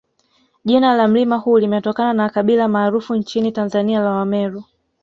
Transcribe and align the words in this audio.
Jina 0.65 0.95
la 0.95 1.07
mlima 1.07 1.37
huu 1.37 1.57
limetokana 1.59 2.13
na 2.13 2.29
kabila 2.29 2.67
maarufu 2.67 3.15
nchini 3.15 3.51
Tanzania 3.51 3.99
la 3.99 4.11
Wameru 4.11 4.63